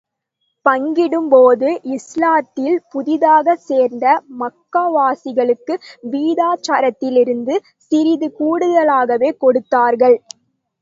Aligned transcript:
பங்கிடும் 0.65 1.27
போது, 1.29 1.67
இஸ்லாத்தில் 1.95 2.77
புதிதாகச் 2.91 3.61
சேர்ந்த 3.61 4.05
மக்காவாசிகளுக்கு 4.39 5.75
வீதாச்சாரத்திலிருந்து 6.11 7.57
சிறிது 7.91 8.29
கூடுதலாகவே 8.39 9.31
கொடுத்தார்கள். 9.37 10.17